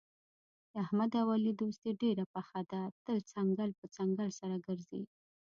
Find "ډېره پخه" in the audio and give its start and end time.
2.01-2.59